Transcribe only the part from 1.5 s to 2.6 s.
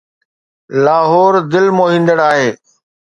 دل موهيندڙ آهي.